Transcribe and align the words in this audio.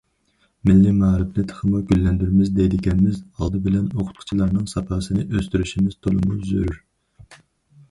مىللىي 0.67 0.93
مائارىپنى 1.01 1.43
تېخىمۇ 1.51 1.81
گۈللەندۈرىمىز 1.91 2.49
دەيدىكەنمىز، 2.61 3.21
ئالدى 3.21 3.63
بىلە 3.67 3.83
ئوقۇتقۇچىلارنىڭ 3.85 4.65
ساپاسىنى 4.75 5.29
ئۆستۈرۈشىمىز 5.35 6.01
تولىمۇ 6.07 6.43
زۆرۈر. 6.51 6.83